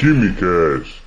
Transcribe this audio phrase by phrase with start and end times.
[0.00, 1.02] Quimicast.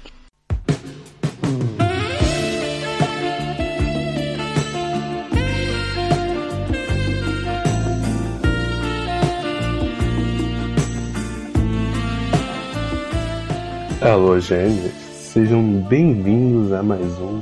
[14.00, 17.42] Alô, gêmeos, sejam bem-vindos a mais um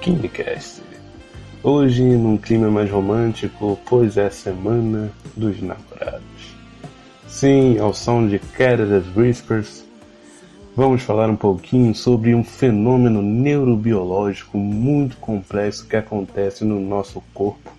[0.00, 0.82] Quimicast.
[1.62, 6.56] Hoje, num clima mais romântico, pois é a semana dos namorados.
[7.28, 9.88] Sim, ao som de Canada's Whispers,
[10.80, 17.70] vamos falar um pouquinho sobre um fenômeno neurobiológico muito complexo que acontece no nosso corpo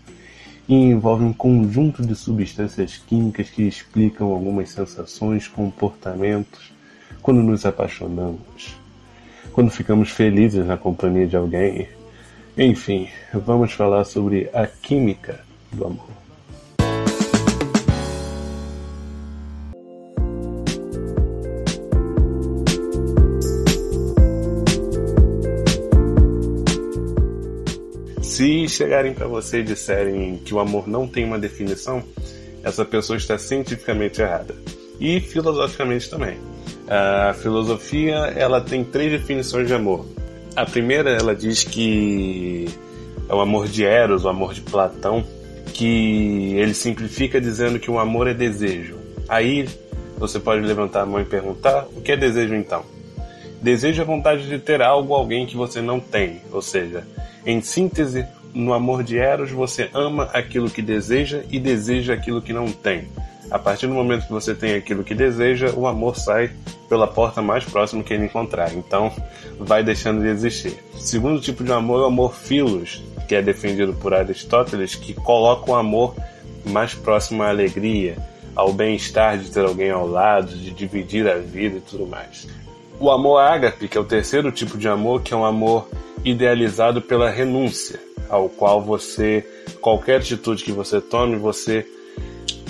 [0.70, 6.72] e envolve um conjunto de substâncias químicas que explicam algumas sensações, comportamentos
[7.24, 8.78] quando nos apaixonamos,
[9.52, 11.90] quando ficamos felizes na companhia de alguém.
[12.56, 15.40] Enfim, vamos falar sobre a química
[15.72, 16.08] do amor.
[28.72, 32.02] Chegarem para você e disserem que o amor não tem uma definição,
[32.64, 34.56] essa pessoa está cientificamente errada.
[35.00, 36.38] E filosoficamente também.
[36.88, 40.06] A filosofia ela tem três definições de amor.
[40.56, 42.68] A primeira ela diz que
[43.28, 45.24] é o amor de Eros, o amor de Platão,
[45.74, 48.96] que ele simplifica dizendo que o amor é desejo.
[49.28, 49.68] Aí
[50.18, 52.84] você pode levantar a mão e perguntar: o que é desejo então?
[53.62, 56.42] Desejo é vontade de ter algo, alguém que você não tem.
[56.52, 57.06] Ou seja,
[57.46, 62.54] em síntese, no amor de Eros você ama aquilo que deseja e deseja aquilo que
[62.54, 63.08] não tem.
[63.50, 66.52] A partir do momento que você tem aquilo que deseja, o amor sai
[66.88, 68.74] pela porta mais próxima que ele encontrar.
[68.74, 69.12] Então,
[69.60, 70.78] vai deixando de existir.
[70.94, 75.14] O segundo tipo de amor é o amor filos, que é defendido por Aristóteles, que
[75.14, 76.16] coloca o amor
[76.66, 78.18] mais próximo à alegria,
[78.56, 82.48] ao bem-estar de ter alguém ao lado, de dividir a vida e tudo mais.
[83.00, 85.90] O amor ágape, que é o terceiro tipo de amor, que é um amor
[86.24, 88.00] idealizado pela renúncia,
[88.32, 89.46] ao qual você,
[89.82, 91.86] qualquer atitude que você tome, você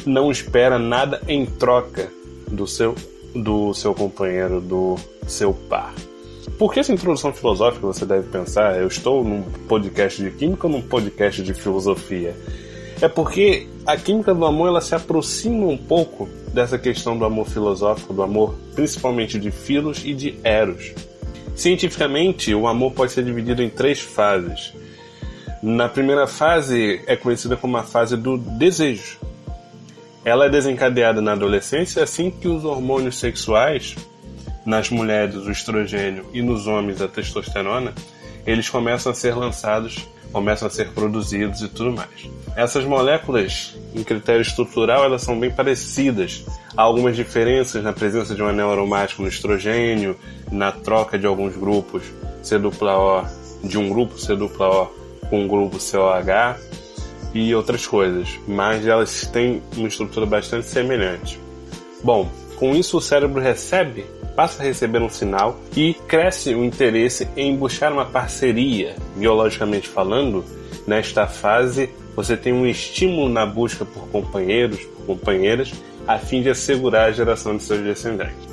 [0.05, 2.11] não espera nada em troca
[2.47, 2.95] do seu,
[3.35, 4.95] do seu companheiro, do
[5.27, 5.93] seu par.
[6.57, 8.79] Por que essa introdução filosófica você deve pensar?
[8.79, 12.35] Eu estou num podcast de química ou num podcast de filosofia?
[12.99, 17.47] É porque a química do amor ela se aproxima um pouco dessa questão do amor
[17.47, 20.93] filosófico, do amor principalmente de Filos e de Eros.
[21.55, 24.73] Cientificamente, o amor pode ser dividido em três fases.
[25.61, 29.19] Na primeira fase é conhecida como a fase do desejo.
[30.25, 33.95] Ela é desencadeada na adolescência assim que os hormônios sexuais,
[34.65, 37.93] nas mulheres o estrogênio e nos homens a testosterona,
[38.43, 42.27] eles começam a ser lançados, começam a ser produzidos e tudo mais.
[42.55, 46.43] Essas moléculas, em critério estrutural, elas são bem parecidas.
[46.75, 50.17] Há algumas diferenças na presença de um anel aromático no estrogênio,
[50.51, 52.03] na troca de alguns grupos
[52.41, 52.71] C-O,
[53.63, 55.00] de um grupo C-O
[55.31, 56.59] com um grupo COH
[57.33, 61.39] e outras coisas, mas elas têm uma estrutura bastante semelhante.
[62.03, 64.05] Bom, com isso o cérebro recebe,
[64.35, 70.43] passa a receber um sinal e cresce o interesse em buscar uma parceria, biologicamente falando.
[70.85, 75.71] Nesta fase, você tem um estímulo na busca por companheiros, por companheiras,
[76.07, 78.51] a fim de assegurar a geração de seus descendentes.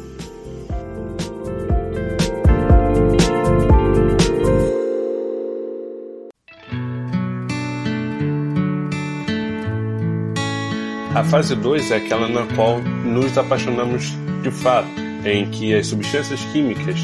[11.18, 14.88] A fase 2 é aquela na qual nos apaixonamos de fato,
[15.24, 16.96] em que as substâncias químicas,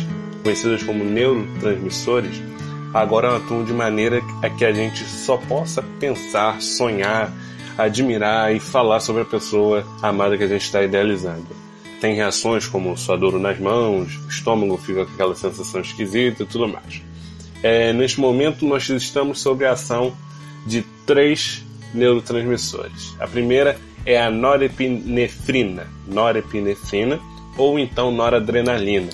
[0.45, 2.41] conhecidas como neurotransmissores,
[2.95, 7.33] agora atuam de maneira a que a gente só possa pensar, sonhar,
[7.77, 11.49] admirar e falar sobre a pessoa amada que a gente está idealizando.
[12.01, 16.69] Tem reações como suadouro nas mãos, o estômago fica com aquela sensação esquisita e tudo
[16.69, 17.03] mais.
[17.65, 20.13] É, neste momento, nós estamos sob a ação
[20.65, 23.17] de três neurotransmissores.
[23.19, 23.77] A primeira
[24.07, 27.21] é a norepinefrina, norepinefrina
[27.57, 29.11] ou então noradrenalina,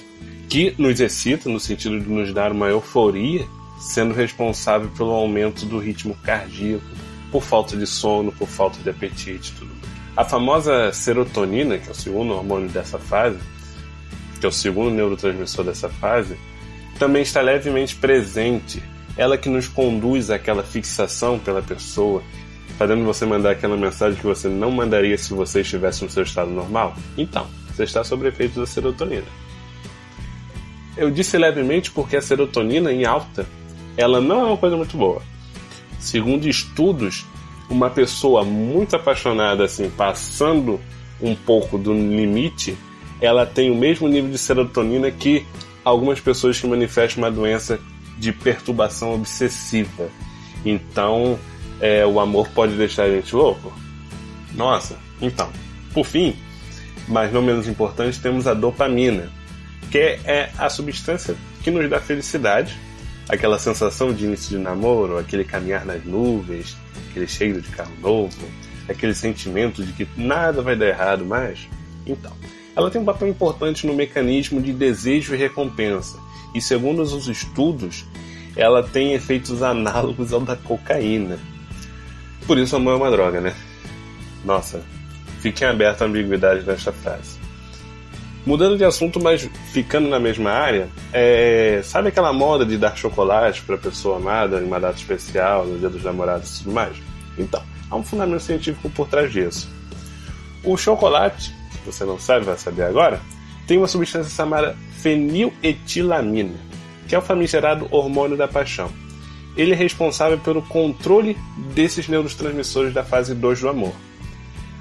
[0.48, 3.46] que nos excita no sentido de nos dar uma euforia,
[3.78, 6.84] sendo responsável pelo aumento do ritmo cardíaco,
[7.30, 9.70] por falta de sono, por falta de apetite, tudo.
[10.16, 13.38] A famosa serotonina, que é o segundo hormônio dessa fase,
[14.38, 16.36] que é o segundo neurotransmissor dessa fase,
[16.98, 18.82] também está levemente presente.
[19.16, 22.22] Ela que nos conduz àquela fixação pela pessoa,
[22.80, 26.50] fazendo você mandar aquela mensagem que você não mandaria se você estivesse no seu estado
[26.50, 26.94] normal?
[27.14, 29.26] Então, você está sob efeito da serotonina.
[30.96, 33.46] Eu disse levemente porque a serotonina em alta,
[33.98, 35.20] ela não é uma coisa muito boa.
[35.98, 37.26] Segundo estudos,
[37.68, 40.80] uma pessoa muito apaixonada assim, passando
[41.20, 42.78] um pouco do limite,
[43.20, 45.44] ela tem o mesmo nível de serotonina que
[45.84, 47.78] algumas pessoas que manifestam uma doença
[48.16, 50.08] de perturbação obsessiva.
[50.64, 51.38] Então,
[51.80, 53.72] é, o amor pode deixar a gente louco.
[54.54, 55.50] Nossa, então,
[55.92, 56.36] por fim,
[57.08, 59.30] mas não menos importante, temos a dopamina,
[59.90, 62.76] que é a substância que nos dá felicidade,
[63.28, 66.76] aquela sensação de início de namoro, aquele caminhar nas nuvens,
[67.10, 68.36] aquele cheiro de carro novo,
[68.88, 71.68] aquele sentimento de que nada vai dar errado mais.
[72.06, 72.32] Então,
[72.74, 76.18] ela tem um papel importante no mecanismo de desejo e recompensa,
[76.54, 78.04] e segundo os estudos,
[78.56, 81.38] ela tem efeitos análogos ao da cocaína.
[82.46, 83.54] Por isso, amor é uma droga, né?
[84.44, 84.82] Nossa,
[85.40, 87.38] fiquem abertos à ambiguidade desta frase.
[88.46, 91.80] Mudando de assunto, mas ficando na mesma área, é...
[91.84, 95.90] sabe aquela moda de dar chocolate para pessoa amada em uma data especial, no dia
[95.90, 96.96] dos namorados e tudo mais?
[97.38, 99.70] Então, há um fundamento científico por trás disso.
[100.64, 103.20] O chocolate, se você não sabe, vai saber agora,
[103.66, 106.58] tem uma substância chamada feniletilamina,
[107.06, 108.90] que é o famigerado hormônio da paixão.
[109.56, 111.36] Ele é responsável pelo controle
[111.74, 113.92] desses neurotransmissores da fase 2 do amor.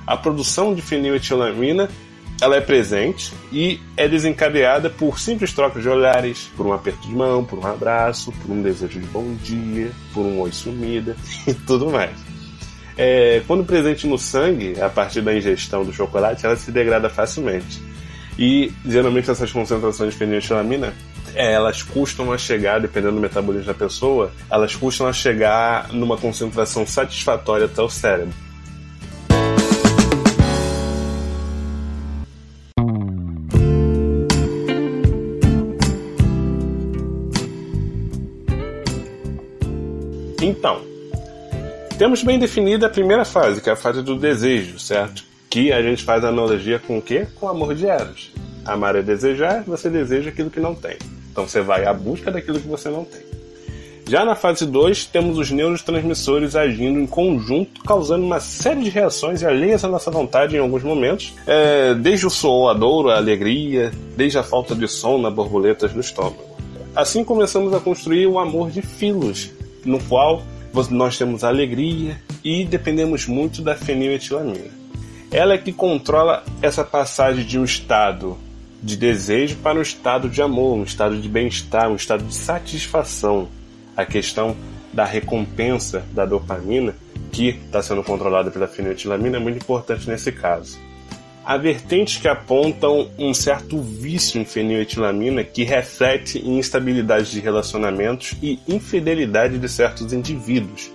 [0.06, 1.90] A produção de feniletilamina
[2.42, 7.14] ela é presente e é desencadeada por simples trocas de olhares, por um aperto de
[7.14, 11.54] mão, por um abraço, por um desejo de bom dia, por um oi sumida e
[11.54, 12.18] tudo mais.
[12.98, 17.82] É, quando presente no sangue, a partir da ingestão do chocolate, ela se degrada facilmente.
[18.38, 20.94] E geralmente essas concentrações de feniletilamina
[21.36, 26.18] é, elas custam a chegar, dependendo do metabolismo da pessoa, elas custam a chegar numa
[26.18, 28.34] concentração satisfatória até o cérebro.
[40.42, 40.82] Então,
[41.98, 45.24] temos bem definida a primeira fase, que é a fase do desejo, certo?
[45.50, 47.28] Que a gente faz analogia com o quê?
[47.36, 48.32] Com o amor de Eros.
[48.66, 50.98] Amar é desejar, você deseja aquilo que não tem.
[51.40, 53.22] Então você vai à busca daquilo que você não tem.
[54.10, 59.42] Já na fase 2, temos os neurotransmissores agindo em conjunto, causando uma série de reações
[59.42, 63.90] alheias à nossa vontade em alguns momentos, é, desde o suor, a dor, a alegria,
[64.18, 66.44] desde a falta de sono, borboletas no estômago.
[66.94, 69.50] Assim começamos a construir o amor de filos,
[69.86, 70.44] no qual
[70.90, 74.72] nós temos alegria e dependemos muito da feniletilamina.
[75.32, 78.38] Ela é que controla essa passagem de um estado
[78.82, 83.48] de desejo para um estado de amor, um estado de bem-estar, um estado de satisfação.
[83.96, 84.56] A questão
[84.94, 86.96] da recompensa da dopamina,
[87.32, 90.80] que está sendo controlada pela feniletilamina, é muito importante nesse caso.
[91.46, 98.36] Há vertentes que apontam um certo vício em feniletilamina que reflete em instabilidade de relacionamentos
[98.42, 100.92] e infidelidade de certos indivíduos.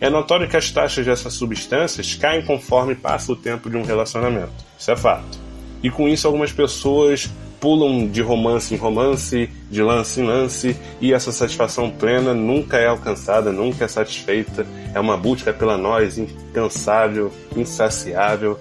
[0.00, 4.52] É notório que as taxas dessas substâncias caem conforme passa o tempo de um relacionamento.
[4.78, 5.47] Isso é fato.
[5.82, 7.30] E com isso, algumas pessoas
[7.60, 12.86] pulam de romance em romance, de lance em lance, e essa satisfação plena nunca é
[12.86, 14.66] alcançada, nunca é satisfeita.
[14.94, 18.58] É uma busca pela nós incansável, insaciável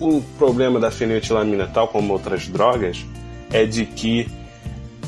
[0.00, 3.04] o problema da feniletilamina, tal como outras drogas,
[3.50, 4.28] é de que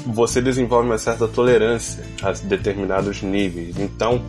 [0.07, 3.79] você desenvolve uma certa tolerância a determinados níveis.
[3.79, 4.23] Então,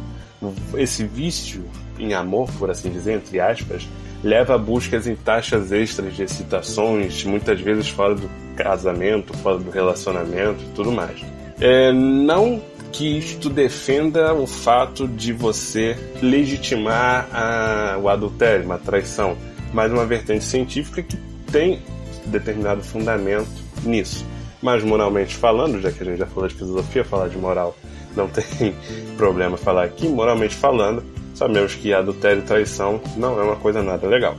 [0.75, 1.63] esse vício
[1.97, 3.87] em amor, por assim dizer, entre aspas,
[4.23, 9.69] leva a buscas em taxas extras de excitações, muitas vezes fora do casamento, fora do
[9.69, 11.21] relacionamento e tudo mais.
[11.59, 19.37] É, não que isto defenda o fato de você legitimar a, o adultério, a traição
[19.73, 21.17] mas uma vertente científica que
[21.51, 21.81] tem
[22.25, 23.49] determinado fundamento
[23.83, 24.25] nisso.
[24.61, 27.75] Mas moralmente falando, já que a gente já falou de filosofia, falar de moral
[28.15, 28.75] não tem
[29.17, 34.07] problema falar aqui, moralmente falando, sabemos que adultério e traição não é uma coisa nada
[34.07, 34.35] legal.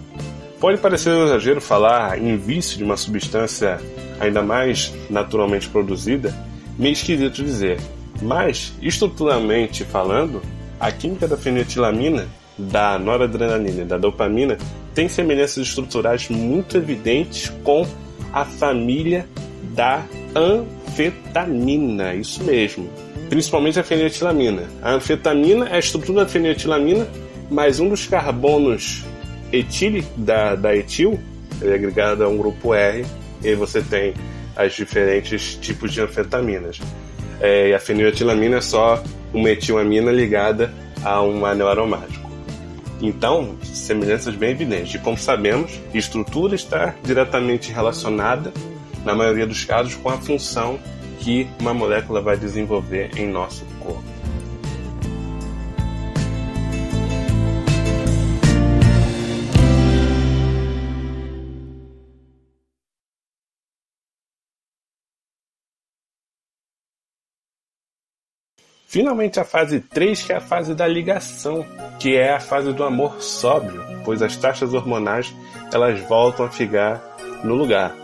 [0.58, 3.80] Pode parecer um exagero falar em vício de uma substância
[4.18, 6.34] ainda mais naturalmente produzida,
[6.78, 7.80] meio esquisito dizer,
[8.20, 10.42] mas estruturalmente falando,
[10.78, 14.58] a química da fenetilamina, da noradrenalina e da dopamina
[14.94, 17.86] tem semelhanças estruturais muito evidentes com
[18.32, 19.26] a família
[19.74, 22.90] da anfetamina, isso mesmo.
[23.28, 24.64] Principalmente a fenetilamina.
[24.82, 27.06] A anfetamina é a estrutura da fenetilamina,
[27.50, 29.04] mas um dos carbonos
[29.52, 31.18] etílico da, da etil
[31.62, 33.04] é agregado a um grupo R,
[33.42, 34.14] e você tem
[34.56, 36.80] as diferentes tipos de anfetaminas.
[37.40, 39.02] É, e a feniletilamina é só
[39.32, 42.28] uma etilamina ligada a um anel aromático.
[43.00, 44.94] Então, semelhanças bem evidentes.
[44.94, 48.52] E como sabemos, estrutura está diretamente relacionada,
[49.04, 50.78] na maioria dos casos, com a função
[51.20, 54.20] que uma molécula vai desenvolver em nosso corpo.
[68.90, 71.64] Finalmente a fase 3, que é a fase da ligação,
[72.00, 75.32] que é a fase do amor sóbrio, pois as taxas hormonais
[75.72, 77.00] elas voltam a ficar
[77.44, 77.94] no lugar.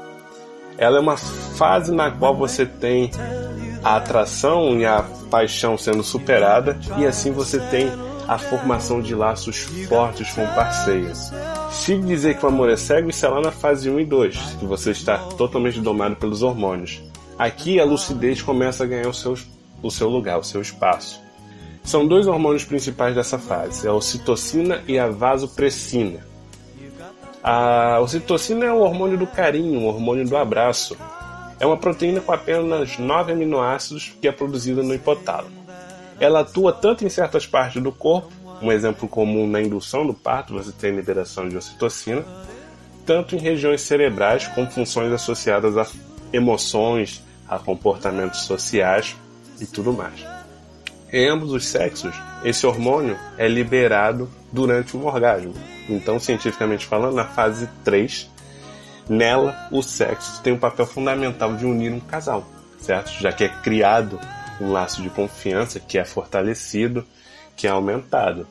[0.78, 3.10] Ela é uma fase na qual você tem
[3.82, 7.90] a atração e a paixão sendo superada e assim você tem
[8.28, 11.12] a formação de laços fortes com o parceiro.
[11.70, 14.36] Se dizer que o amor é cego, isso é lá na fase 1 e 2,
[14.58, 17.02] que você está totalmente domado pelos hormônios.
[17.38, 19.46] Aqui a lucidez começa a ganhar os seus
[19.82, 21.20] o seu lugar, o seu espaço.
[21.84, 26.20] São dois hormônios principais dessa fase, a ocitocina e a vasopressina.
[27.48, 30.96] A ocitocina é o hormônio do carinho, o hormônio do abraço.
[31.60, 35.54] É uma proteína com apenas 9 aminoácidos que é produzida no hipotálamo.
[36.18, 40.54] Ela atua tanto em certas partes do corpo, um exemplo comum na indução do parto,
[40.54, 42.24] você tem liberação de ocitocina,
[43.06, 45.86] tanto em regiões cerebrais com funções associadas a
[46.32, 49.14] emoções, a comportamentos sociais,
[49.60, 50.35] e tudo mais.
[51.12, 55.54] Em ambos os sexos, esse hormônio é liberado durante um orgasmo.
[55.88, 58.28] Então, cientificamente falando, na fase 3,
[59.08, 62.44] nela o sexo tem um papel fundamental de unir um casal,
[62.80, 63.10] certo?
[63.20, 64.18] Já que é criado
[64.60, 67.04] um laço de confiança que é fortalecido,
[67.54, 68.46] que é aumentado.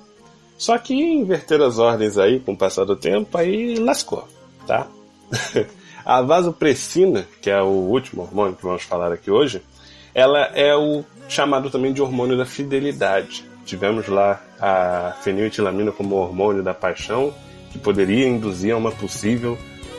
[0.57, 4.27] Só que inverter as ordens aí com o passar do tempo, aí lascou,
[4.65, 4.87] tá?
[6.05, 9.61] a vasopressina, que é o último hormônio que vamos falar aqui hoje,
[10.15, 13.43] ela é o chamado também de hormônio da fidelidade.
[13.65, 17.33] Tivemos lá a feniletilamina como hormônio da paixão,
[17.71, 19.57] que poderia induzir a uma possível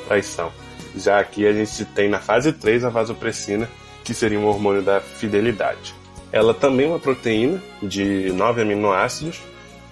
[0.09, 0.51] traição.
[0.97, 3.69] Já aqui a gente tem na fase 3 a vasopressina,
[4.03, 5.95] que seria um hormônio da fidelidade.
[6.33, 9.41] Ela também é uma proteína de 9 aminoácidos,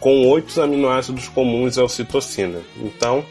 [0.00, 2.60] com 8 aminoácidos comuns à ocitocina.
[2.78, 3.24] Então,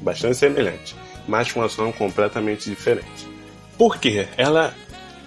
[0.00, 3.28] bastante semelhante, mas com ação completamente diferente.
[3.76, 4.26] Por quê?
[4.36, 4.74] Ela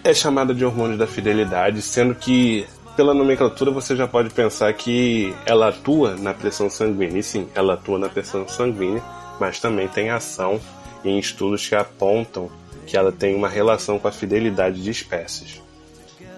[0.03, 2.65] é chamada de hormônio da fidelidade, sendo que
[2.95, 7.19] pela nomenclatura você já pode pensar que ela atua na pressão sanguínea.
[7.19, 9.01] E sim, ela atua na pressão sanguínea,
[9.39, 10.59] mas também tem ação
[11.03, 12.49] em estudos que apontam
[12.85, 15.61] que ela tem uma relação com a fidelidade de espécies.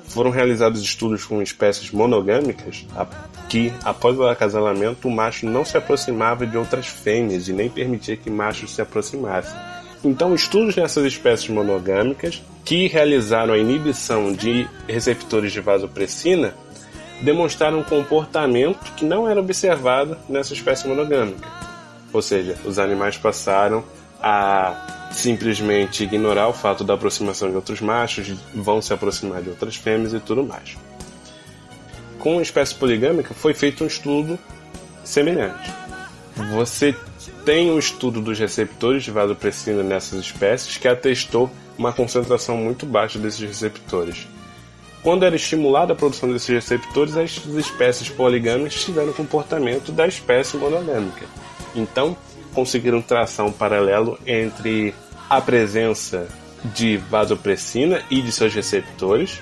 [0.06, 2.86] Foram realizados estudos com espécies monogâmicas
[3.50, 8.16] que, após o acasalamento, o macho não se aproximava de outras fêmeas e nem permitia
[8.16, 9.60] que machos se aproximassem.
[10.04, 16.54] Então, estudos nessas espécies monogâmicas que realizaram a inibição de receptores de vasopressina
[17.22, 21.48] demonstraram um comportamento que não era observado nessa espécie monogâmica.
[22.12, 23.84] Ou seja, os animais passaram
[24.22, 29.76] a simplesmente ignorar o fato da aproximação de outros machos, vão se aproximar de outras
[29.76, 30.78] fêmeas e tudo mais.
[32.20, 34.40] Com a espécie poligâmica foi feito um estudo
[35.04, 35.72] semelhante.
[36.52, 36.96] Você
[37.46, 43.18] tem um estudo dos receptores de vasopressina nessas espécies que atestou uma concentração muito baixa
[43.20, 44.28] desses receptores.
[45.02, 50.56] Quando era estimulada a produção desses receptores, as espécies poligâmicas tiveram o comportamento da espécie
[50.56, 51.26] monogâmica.
[51.76, 52.16] Então,
[52.54, 54.94] conseguiram traçar um paralelo entre
[55.30, 56.28] a presença
[56.64, 59.42] de vasopressina e de seus receptores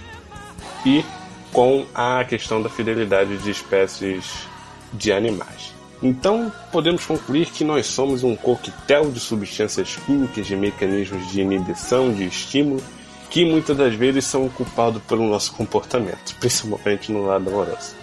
[0.86, 1.06] e
[1.54, 4.48] com a questão da fidelidade de espécies
[4.94, 5.81] de animais.
[6.02, 12.12] Então, podemos concluir que nós somos um coquetel de substâncias químicas e mecanismos de inibição,
[12.12, 12.82] de estímulo,
[13.30, 17.96] que muitas das vezes são culpados pelo nosso comportamento, principalmente no lado amoroso.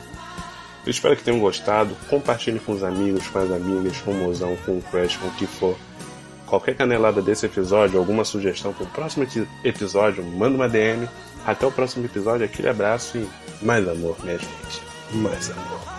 [0.86, 1.94] Eu espero que tenham gostado.
[2.08, 5.32] Compartilhe com os amigos, com as amigas, com o mozão, com o crush, com o
[5.32, 5.76] que for.
[6.46, 9.26] Qualquer canelada desse episódio, alguma sugestão para o próximo
[9.62, 11.06] episódio, manda uma DM.
[11.44, 13.28] Até o próximo episódio, aquele abraço e
[13.62, 14.82] mais amor, minha gente.
[15.12, 15.97] Mais amor.